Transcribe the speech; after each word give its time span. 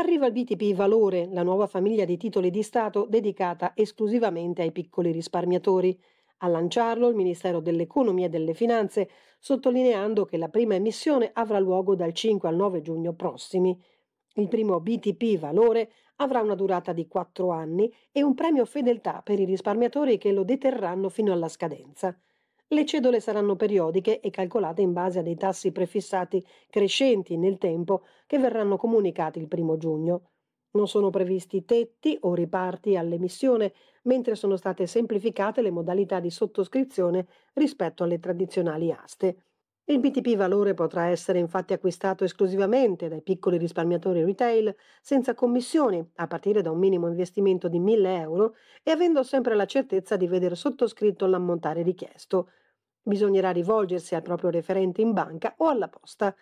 Arriva 0.00 0.24
il 0.24 0.32
BTP 0.32 0.72
Valore, 0.74 1.28
la 1.30 1.42
nuova 1.42 1.66
famiglia 1.66 2.06
di 2.06 2.16
titoli 2.16 2.48
di 2.48 2.62
Stato 2.62 3.04
dedicata 3.06 3.72
esclusivamente 3.74 4.62
ai 4.62 4.72
piccoli 4.72 5.12
risparmiatori. 5.12 5.94
A 6.38 6.48
lanciarlo 6.48 7.06
il 7.08 7.14
Ministero 7.14 7.60
dell'Economia 7.60 8.24
e 8.24 8.28
delle 8.30 8.54
Finanze, 8.54 9.10
sottolineando 9.38 10.24
che 10.24 10.38
la 10.38 10.48
prima 10.48 10.74
emissione 10.74 11.28
avrà 11.34 11.58
luogo 11.58 11.94
dal 11.96 12.14
5 12.14 12.48
al 12.48 12.56
9 12.56 12.80
giugno 12.80 13.12
prossimi. 13.12 13.78
Il 14.36 14.48
primo 14.48 14.80
BTP 14.80 15.36
Valore 15.36 15.92
avrà 16.16 16.40
una 16.40 16.54
durata 16.54 16.94
di 16.94 17.06
4 17.06 17.50
anni 17.50 17.92
e 18.10 18.22
un 18.22 18.32
premio 18.32 18.64
fedeltà 18.64 19.20
per 19.22 19.38
i 19.38 19.44
risparmiatori 19.44 20.16
che 20.16 20.32
lo 20.32 20.44
deterranno 20.44 21.10
fino 21.10 21.30
alla 21.30 21.48
scadenza. 21.48 22.18
Le 22.72 22.84
cedole 22.86 23.18
saranno 23.18 23.56
periodiche 23.56 24.20
e 24.20 24.30
calcolate 24.30 24.80
in 24.80 24.92
base 24.92 25.18
a 25.18 25.22
dei 25.22 25.34
tassi 25.34 25.72
prefissati 25.72 26.44
crescenti 26.68 27.36
nel 27.36 27.58
tempo 27.58 28.04
che 28.28 28.38
verranno 28.38 28.76
comunicati 28.76 29.40
il 29.40 29.48
primo 29.48 29.76
giugno. 29.76 30.30
Non 30.72 30.86
sono 30.86 31.10
previsti 31.10 31.64
tetti 31.64 32.16
o 32.20 32.32
riparti 32.32 32.96
all'emissione, 32.96 33.72
mentre 34.02 34.36
sono 34.36 34.54
state 34.54 34.86
semplificate 34.86 35.62
le 35.62 35.72
modalità 35.72 36.20
di 36.20 36.30
sottoscrizione 36.30 37.26
rispetto 37.54 38.04
alle 38.04 38.20
tradizionali 38.20 38.92
aste. 38.92 39.46
Il 39.86 39.98
BTP 39.98 40.36
valore 40.36 40.72
potrà 40.72 41.06
essere 41.06 41.40
infatti 41.40 41.72
acquistato 41.72 42.22
esclusivamente 42.22 43.08
dai 43.08 43.22
piccoli 43.22 43.58
risparmiatori 43.58 44.22
retail 44.22 44.72
senza 45.02 45.34
commissioni, 45.34 46.08
a 46.14 46.26
partire 46.28 46.62
da 46.62 46.70
un 46.70 46.78
minimo 46.78 47.08
investimento 47.08 47.66
di 47.66 47.80
1000 47.80 48.16
euro 48.20 48.54
e 48.84 48.92
avendo 48.92 49.24
sempre 49.24 49.56
la 49.56 49.66
certezza 49.66 50.16
di 50.16 50.28
vedere 50.28 50.54
sottoscritto 50.54 51.26
l'ammontare 51.26 51.82
richiesto. 51.82 52.50
Bisognerà 53.02 53.50
rivolgersi 53.50 54.14
al 54.14 54.22
proprio 54.22 54.50
referente 54.50 55.00
in 55.00 55.12
banca 55.12 55.54
o 55.58 55.68
alla 55.68 55.88
posta. 55.88 56.34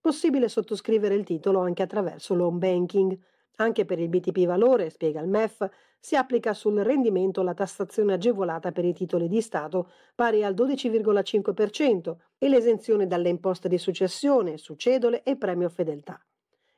Possibile 0.00 0.48
sottoscrivere 0.48 1.14
il 1.14 1.24
titolo 1.24 1.60
anche 1.60 1.82
attraverso 1.82 2.34
l'home 2.34 2.58
banking. 2.58 3.18
Anche 3.56 3.84
per 3.84 3.98
il 3.98 4.08
BTP 4.08 4.46
valore, 4.46 4.88
spiega 4.88 5.20
il 5.20 5.28
MEF, 5.28 5.68
si 5.98 6.14
applica 6.14 6.54
sul 6.54 6.78
rendimento 6.78 7.42
la 7.42 7.54
tassazione 7.54 8.12
agevolata 8.12 8.70
per 8.70 8.84
i 8.84 8.92
titoli 8.92 9.28
di 9.28 9.40
Stato 9.40 9.90
pari 10.14 10.44
al 10.44 10.54
12,5% 10.54 12.16
e 12.38 12.48
l'esenzione 12.48 13.06
dalle 13.06 13.28
imposte 13.28 13.68
di 13.68 13.78
successione, 13.78 14.58
succedole 14.58 15.24
e 15.24 15.36
premio 15.36 15.68
fedeltà. 15.68 16.24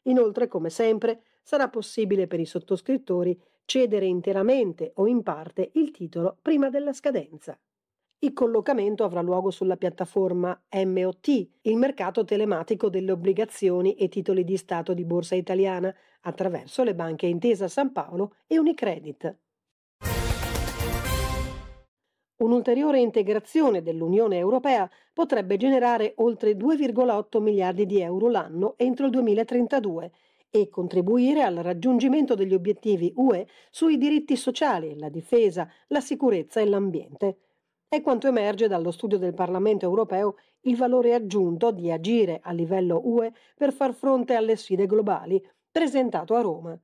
Inoltre, 0.04 0.48
come 0.48 0.70
sempre, 0.70 1.22
sarà 1.42 1.68
possibile 1.68 2.26
per 2.26 2.40
i 2.40 2.46
sottoscrittori 2.46 3.38
cedere 3.66 4.06
interamente 4.06 4.92
o 4.94 5.06
in 5.06 5.22
parte 5.22 5.70
il 5.74 5.90
titolo 5.90 6.38
prima 6.40 6.70
della 6.70 6.92
scadenza. 6.92 7.58
Il 8.22 8.34
collocamento 8.34 9.02
avrà 9.02 9.22
luogo 9.22 9.50
sulla 9.50 9.78
piattaforma 9.78 10.60
MOT, 10.84 11.48
il 11.62 11.76
mercato 11.78 12.22
telematico 12.22 12.90
delle 12.90 13.12
obbligazioni 13.12 13.94
e 13.94 14.10
titoli 14.10 14.44
di 14.44 14.58
Stato 14.58 14.92
di 14.92 15.06
Borsa 15.06 15.36
Italiana, 15.36 15.94
attraverso 16.20 16.82
le 16.84 16.94
banche 16.94 17.24
Intesa 17.24 17.66
San 17.66 17.92
Paolo 17.92 18.34
e 18.46 18.58
Unicredit. 18.58 19.36
Un'ulteriore 22.42 23.00
integrazione 23.00 23.80
dell'Unione 23.82 24.36
Europea 24.36 24.90
potrebbe 25.14 25.56
generare 25.56 26.12
oltre 26.16 26.52
2,8 26.52 27.40
miliardi 27.40 27.86
di 27.86 28.02
euro 28.02 28.28
l'anno 28.28 28.74
entro 28.76 29.06
il 29.06 29.12
2032 29.12 30.10
e 30.50 30.68
contribuire 30.68 31.40
al 31.40 31.56
raggiungimento 31.56 32.34
degli 32.34 32.52
obiettivi 32.52 33.14
UE 33.16 33.46
sui 33.70 33.96
diritti 33.96 34.36
sociali, 34.36 34.98
la 34.98 35.08
difesa, 35.08 35.66
la 35.86 36.00
sicurezza 36.00 36.60
e 36.60 36.66
l'ambiente. 36.66 37.38
È 37.92 38.02
quanto 38.02 38.28
emerge 38.28 38.68
dallo 38.68 38.92
studio 38.92 39.18
del 39.18 39.34
Parlamento 39.34 39.84
europeo 39.84 40.36
il 40.60 40.76
valore 40.76 41.12
aggiunto 41.12 41.72
di 41.72 41.90
agire 41.90 42.38
a 42.40 42.52
livello 42.52 43.00
UE 43.02 43.32
per 43.56 43.72
far 43.72 43.94
fronte 43.94 44.34
alle 44.34 44.54
sfide 44.54 44.86
globali, 44.86 45.44
presentato 45.68 46.36
a 46.36 46.40
Roma. 46.40 46.80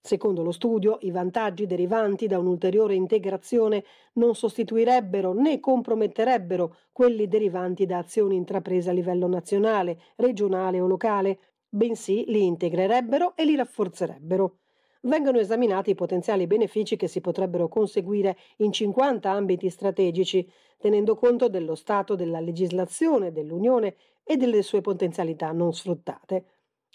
Secondo 0.00 0.42
lo 0.42 0.50
studio, 0.50 0.98
i 1.02 1.12
vantaggi 1.12 1.64
derivanti 1.64 2.26
da 2.26 2.40
un'ulteriore 2.40 2.96
integrazione 2.96 3.84
non 4.14 4.34
sostituirebbero 4.34 5.32
né 5.32 5.60
comprometterebbero 5.60 6.74
quelli 6.90 7.28
derivanti 7.28 7.86
da 7.86 7.98
azioni 7.98 8.34
intraprese 8.34 8.90
a 8.90 8.94
livello 8.94 9.28
nazionale, 9.28 10.00
regionale 10.16 10.80
o 10.80 10.88
locale, 10.88 11.38
bensì 11.68 12.24
li 12.26 12.44
integrerebbero 12.44 13.36
e 13.36 13.44
li 13.44 13.54
rafforzerebbero 13.54 14.56
vengono 15.02 15.38
esaminati 15.38 15.90
i 15.90 15.94
potenziali 15.94 16.46
benefici 16.46 16.96
che 16.96 17.08
si 17.08 17.20
potrebbero 17.20 17.68
conseguire 17.68 18.36
in 18.58 18.72
50 18.72 19.30
ambiti 19.30 19.70
strategici, 19.70 20.50
tenendo 20.78 21.16
conto 21.16 21.48
dello 21.48 21.74
stato 21.74 22.14
della 22.14 22.40
legislazione 22.40 23.32
dell'Unione 23.32 23.96
e 24.24 24.36
delle 24.36 24.62
sue 24.62 24.80
potenzialità 24.80 25.52
non 25.52 25.72
sfruttate. 25.72 26.44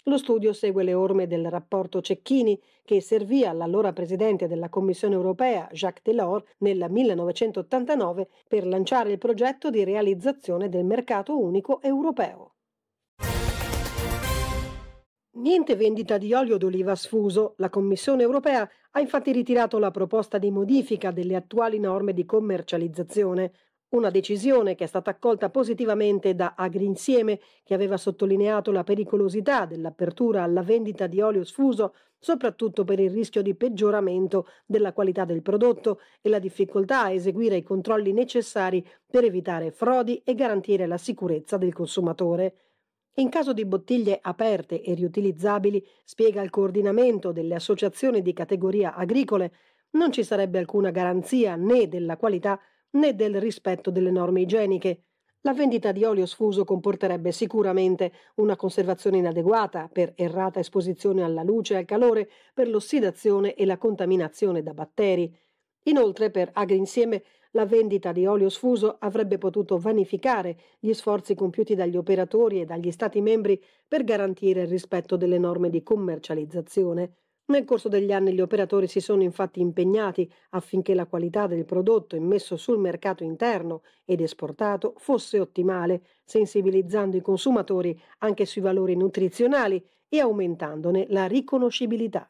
Lo 0.04 0.18
studio 0.18 0.52
segue 0.52 0.84
le 0.84 0.92
orme 0.92 1.26
del 1.26 1.48
rapporto 1.48 2.02
Cecchini 2.02 2.60
che 2.84 3.00
servì 3.00 3.46
all'allora 3.46 3.94
presidente 3.94 4.46
della 4.46 4.68
Commissione 4.68 5.14
europea 5.14 5.66
Jacques 5.72 6.02
Delors 6.04 6.44
nel 6.58 6.86
1989 6.90 8.28
per 8.46 8.66
lanciare 8.66 9.12
il 9.12 9.18
progetto 9.18 9.70
di 9.70 9.82
realizzazione 9.82 10.68
del 10.68 10.84
mercato 10.84 11.38
unico 11.38 11.80
europeo. 11.80 12.52
Niente 15.36 15.74
vendita 15.74 16.16
di 16.16 16.32
olio 16.32 16.58
d'oliva 16.58 16.94
sfuso. 16.94 17.54
La 17.56 17.68
Commissione 17.68 18.22
europea 18.22 18.70
ha 18.92 19.00
infatti 19.00 19.32
ritirato 19.32 19.80
la 19.80 19.90
proposta 19.90 20.38
di 20.38 20.52
modifica 20.52 21.10
delle 21.10 21.34
attuali 21.34 21.80
norme 21.80 22.12
di 22.12 22.24
commercializzazione. 22.24 23.52
Una 23.88 24.10
decisione 24.10 24.76
che 24.76 24.84
è 24.84 24.86
stata 24.86 25.10
accolta 25.10 25.50
positivamente 25.50 26.36
da 26.36 26.54
Agrinsieme, 26.56 27.40
che 27.64 27.74
aveva 27.74 27.96
sottolineato 27.96 28.70
la 28.70 28.84
pericolosità 28.84 29.66
dell'apertura 29.66 30.44
alla 30.44 30.62
vendita 30.62 31.08
di 31.08 31.20
olio 31.20 31.42
sfuso, 31.42 31.94
soprattutto 32.16 32.84
per 32.84 33.00
il 33.00 33.10
rischio 33.10 33.42
di 33.42 33.56
peggioramento 33.56 34.46
della 34.64 34.92
qualità 34.92 35.24
del 35.24 35.42
prodotto 35.42 35.98
e 36.22 36.28
la 36.28 36.38
difficoltà 36.38 37.02
a 37.02 37.10
eseguire 37.10 37.56
i 37.56 37.64
controlli 37.64 38.12
necessari 38.12 38.86
per 39.04 39.24
evitare 39.24 39.72
frodi 39.72 40.22
e 40.24 40.36
garantire 40.36 40.86
la 40.86 40.96
sicurezza 40.96 41.56
del 41.56 41.72
consumatore. 41.72 42.54
In 43.18 43.28
caso 43.28 43.52
di 43.52 43.64
bottiglie 43.64 44.18
aperte 44.20 44.82
e 44.82 44.94
riutilizzabili, 44.94 45.86
spiega 46.02 46.42
il 46.42 46.50
coordinamento 46.50 47.30
delle 47.30 47.54
associazioni 47.54 48.22
di 48.22 48.32
categoria 48.32 48.94
agricole, 48.94 49.52
non 49.90 50.10
ci 50.10 50.24
sarebbe 50.24 50.58
alcuna 50.58 50.90
garanzia 50.90 51.54
né 51.54 51.86
della 51.86 52.16
qualità 52.16 52.58
né 52.90 53.14
del 53.14 53.40
rispetto 53.40 53.92
delle 53.92 54.10
norme 54.10 54.40
igieniche. 54.40 55.04
La 55.42 55.52
vendita 55.52 55.92
di 55.92 56.02
olio 56.02 56.26
sfuso 56.26 56.64
comporterebbe 56.64 57.30
sicuramente 57.30 58.12
una 58.36 58.56
conservazione 58.56 59.18
inadeguata 59.18 59.88
per 59.92 60.12
errata 60.16 60.58
esposizione 60.58 61.22
alla 61.22 61.44
luce 61.44 61.74
e 61.74 61.76
al 61.76 61.84
calore, 61.84 62.28
per 62.52 62.68
l'ossidazione 62.68 63.54
e 63.54 63.64
la 63.64 63.78
contaminazione 63.78 64.62
da 64.62 64.74
batteri. 64.74 65.32
Inoltre, 65.84 66.30
per 66.30 66.50
Agrinsieme 66.52 67.22
la 67.52 67.66
vendita 67.66 68.12
di 68.12 68.26
olio 68.26 68.48
sfuso 68.48 68.96
avrebbe 68.98 69.38
potuto 69.38 69.78
vanificare 69.78 70.56
gli 70.78 70.92
sforzi 70.92 71.34
compiuti 71.34 71.74
dagli 71.74 71.96
operatori 71.96 72.60
e 72.60 72.64
dagli 72.64 72.90
Stati 72.90 73.20
membri 73.20 73.62
per 73.86 74.04
garantire 74.04 74.62
il 74.62 74.68
rispetto 74.68 75.16
delle 75.16 75.38
norme 75.38 75.70
di 75.70 75.82
commercializzazione. 75.82 77.16
Nel 77.46 77.64
corso 77.64 77.88
degli 77.88 78.10
anni 78.10 78.32
gli 78.32 78.40
operatori 78.40 78.86
si 78.88 79.00
sono 79.00 79.22
infatti 79.22 79.60
impegnati 79.60 80.30
affinché 80.50 80.94
la 80.94 81.06
qualità 81.06 81.46
del 81.46 81.66
prodotto 81.66 82.16
immesso 82.16 82.56
sul 82.56 82.78
mercato 82.78 83.22
interno 83.22 83.82
ed 84.04 84.20
esportato 84.22 84.94
fosse 84.96 85.38
ottimale, 85.38 86.02
sensibilizzando 86.24 87.16
i 87.16 87.20
consumatori 87.20 87.98
anche 88.18 88.46
sui 88.46 88.62
valori 88.62 88.96
nutrizionali 88.96 89.84
e 90.08 90.20
aumentandone 90.20 91.06
la 91.10 91.26
riconoscibilità. 91.26 92.28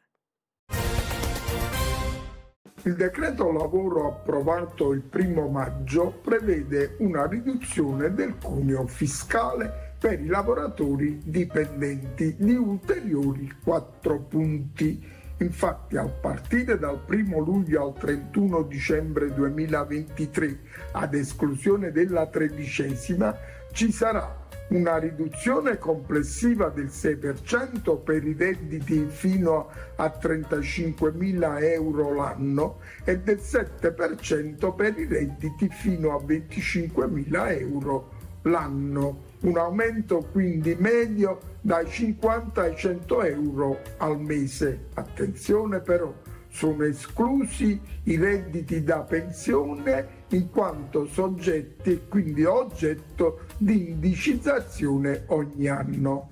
Il 2.87 2.97
decreto 2.97 3.51
lavoro 3.51 4.09
approvato 4.09 4.93
il 4.93 5.01
primo 5.01 5.49
maggio 5.49 6.21
prevede 6.23 6.97
una 6.99 7.27
riduzione 7.27 8.13
del 8.13 8.35
cuneo 8.37 8.87
fiscale 8.87 9.95
per 9.99 10.21
i 10.21 10.27
lavoratori 10.27 11.19
dipendenti 11.25 12.37
di 12.37 12.55
ulteriori 12.55 13.51
4 13.65 14.19
punti. 14.29 15.03
Infatti 15.39 15.97
a 15.97 16.05
partire 16.05 16.79
dal 16.79 17.01
1 17.09 17.39
luglio 17.39 17.87
al 17.87 17.95
31 17.95 18.65
dicembre 18.65 19.33
2023, 19.33 20.59
ad 20.93 21.15
esclusione 21.15 21.91
della 21.91 22.27
tredicesima, 22.27 23.35
ci 23.73 23.91
sarà 23.93 24.44
una 24.69 24.97
riduzione 24.97 25.79
complessiva 25.79 26.69
del 26.69 26.87
6% 26.87 28.03
per 28.03 28.25
i 28.25 28.35
redditi 28.37 29.07
fino 29.09 29.69
a 29.97 30.07
35.000 30.07 31.63
euro 31.63 32.15
l'anno 32.15 32.79
e 33.05 33.19
del 33.19 33.41
7% 33.41 34.75
per 34.75 34.99
i 34.99 35.07
redditi 35.07 35.69
fino 35.71 36.17
a 36.17 36.23
25.000 36.23 37.61
euro 37.61 38.11
l'anno. 38.43 39.33
Un 39.41 39.59
aumento 39.59 40.27
quindi 40.33 40.75
medio 40.79 41.39
dai 41.61 41.87
50 41.87 42.63
ai 42.63 42.77
100 42.77 43.23
euro 43.23 43.79
al 43.99 44.19
mese. 44.19 44.87
Attenzione 44.95 45.81
però, 45.81 46.13
sono 46.55 46.85
esclusi 46.85 47.81
i 48.05 48.17
redditi 48.17 48.85
da 48.85 49.01
pensione 49.01 50.23
in 50.29 50.51
quanto 50.51 51.05
soggetti 51.05 51.91
e 51.91 52.09
quindi 52.09 52.45
oggetto 52.45 53.41
di 53.59 53.91
indicizzazione 53.91 55.25
ogni 55.29 55.67
anno. 55.67 56.29